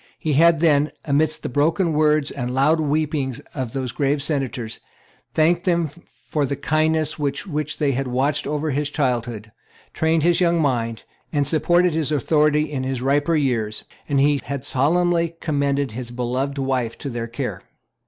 [0.17, 4.79] He had then, amidst the broken words and loud weeping of those grave Senators,
[5.35, 5.91] thanked them
[6.27, 9.51] for the kindness with which they had watched over his childhood,
[9.93, 14.65] trained his young mind, and supported his authority in his riper years; and he had
[14.65, 17.61] solemnly commended his beloved wife to their care.